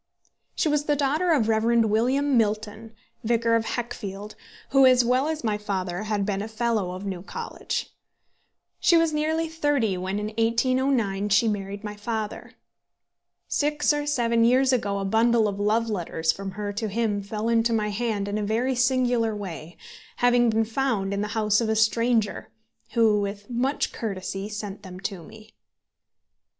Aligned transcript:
She 0.55 0.67
was 0.67 0.85
the 0.85 0.95
daughter 0.95 1.29
of 1.31 1.45
the 1.45 1.51
Rev. 1.51 1.85
William 1.85 2.35
Milton, 2.35 2.95
vicar 3.23 3.55
of 3.55 3.65
Heckfield, 3.65 4.33
who, 4.69 4.83
as 4.87 5.05
well 5.05 5.27
as 5.27 5.43
my 5.43 5.59
father, 5.59 6.05
had 6.05 6.25
been 6.25 6.41
a 6.41 6.47
fellow 6.47 6.93
of 6.95 7.05
New 7.05 7.21
College. 7.21 7.87
She 8.79 8.97
was 8.97 9.13
nearly 9.13 9.47
thirty 9.47 9.97
when, 9.99 10.17
in 10.17 10.29
1809, 10.43 11.29
she 11.29 11.47
married 11.47 11.83
my 11.83 11.95
father. 11.95 12.53
Six 13.47 13.93
or 13.93 14.07
seven 14.07 14.43
years 14.43 14.73
ago 14.73 14.97
a 14.97 15.05
bundle 15.05 15.47
of 15.47 15.59
love 15.59 15.87
letters 15.87 16.31
from 16.31 16.49
her 16.53 16.73
to 16.73 16.87
him 16.87 17.21
fell 17.21 17.47
into 17.47 17.71
my 17.71 17.89
hand 17.91 18.27
in 18.27 18.39
a 18.39 18.43
very 18.43 18.73
singular 18.73 19.35
way, 19.35 19.77
having 20.15 20.49
been 20.49 20.65
found 20.65 21.13
in 21.13 21.21
the 21.21 21.27
house 21.37 21.61
of 21.61 21.69
a 21.69 21.75
stranger, 21.75 22.49
who, 22.93 23.21
with 23.21 23.51
much 23.51 23.91
courtesy, 23.93 24.49
sent 24.49 24.81
them 24.81 24.99
to 25.01 25.21
me. 25.21 25.51